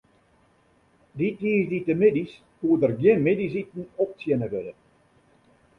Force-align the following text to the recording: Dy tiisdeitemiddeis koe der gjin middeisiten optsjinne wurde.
Dy 1.17 1.27
tiisdeitemiddeis 1.39 2.33
koe 2.59 2.75
der 2.81 2.93
gjin 2.99 3.19
middeisiten 3.27 3.83
optsjinne 4.03 4.47
wurde. 4.53 4.73